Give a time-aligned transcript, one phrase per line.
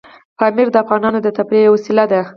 [0.37, 2.21] پامیر د افغانانو د تفریح یوه وسیله ده.